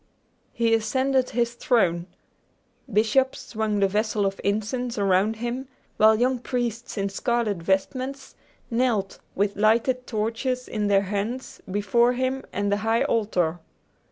He 0.51 0.73
ascended 0.73 1.29
his 1.29 1.53
throne. 1.53 2.07
Bishops 2.91 3.37
swung 3.45 3.79
the 3.81 3.87
vessels 3.87 4.25
of 4.25 4.41
incense 4.43 4.97
around 4.97 5.35
him, 5.35 5.67
while 5.97 6.19
young 6.19 6.39
priests, 6.39 6.97
in 6.97 7.07
scarlet 7.09 7.57
vestments, 7.57 8.33
knelt, 8.71 9.19
with 9.35 9.55
lighted 9.55 10.07
torches 10.07 10.67
in 10.67 10.87
their 10.87 11.03
hands, 11.03 11.61
before 11.69 12.13
him 12.13 12.43
and 12.51 12.71
the 12.71 12.77
high 12.77 13.03
altar. 13.03 13.59